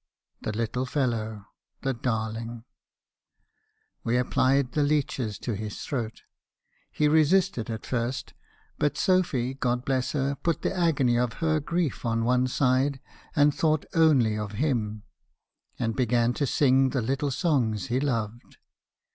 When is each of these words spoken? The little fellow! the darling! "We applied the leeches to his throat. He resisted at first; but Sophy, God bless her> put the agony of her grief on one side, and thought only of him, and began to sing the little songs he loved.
The 0.41 0.51
little 0.51 0.87
fellow! 0.87 1.45
the 1.83 1.93
darling! 1.93 2.63
"We 4.03 4.17
applied 4.17 4.71
the 4.71 4.81
leeches 4.81 5.37
to 5.37 5.53
his 5.55 5.79
throat. 5.83 6.23
He 6.91 7.07
resisted 7.07 7.69
at 7.69 7.85
first; 7.85 8.33
but 8.79 8.97
Sophy, 8.97 9.53
God 9.53 9.85
bless 9.85 10.13
her> 10.13 10.33
put 10.37 10.63
the 10.63 10.75
agony 10.75 11.19
of 11.19 11.33
her 11.33 11.59
grief 11.59 12.03
on 12.03 12.25
one 12.25 12.47
side, 12.47 12.99
and 13.35 13.53
thought 13.53 13.85
only 13.93 14.35
of 14.39 14.53
him, 14.53 15.03
and 15.77 15.95
began 15.95 16.33
to 16.33 16.47
sing 16.47 16.89
the 16.89 17.01
little 17.03 17.29
songs 17.29 17.89
he 17.89 17.99
loved. 17.99 18.57